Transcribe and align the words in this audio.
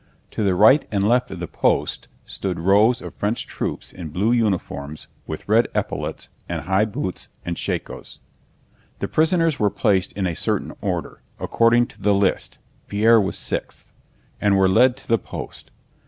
To 0.31 0.41
the 0.41 0.55
right 0.55 0.83
and 0.91 1.07
left 1.07 1.29
of 1.29 1.39
the 1.39 1.47
post 1.47 2.07
stood 2.25 2.59
rows 2.59 3.03
of 3.03 3.13
French 3.13 3.45
troops 3.45 3.91
in 3.93 4.09
blue 4.09 4.31
uniforms 4.31 5.07
with 5.27 5.47
red 5.47 5.67
epaulets 5.75 6.27
and 6.49 6.61
high 6.63 6.85
boots 6.85 7.27
and 7.45 7.55
shakos. 7.55 8.17
The 8.97 9.07
prisoners 9.07 9.59
were 9.59 9.69
placed 9.69 10.11
in 10.13 10.25
a 10.25 10.33
certain 10.33 10.73
order, 10.81 11.21
according 11.39 11.85
to 11.85 12.01
the 12.01 12.15
list 12.15 12.57
(Pierre 12.87 13.21
was 13.21 13.37
sixth), 13.37 13.93
and 14.41 14.57
were 14.57 14.67
led 14.67 14.97
to 14.97 15.07
the 15.07 15.19
post. 15.19 15.69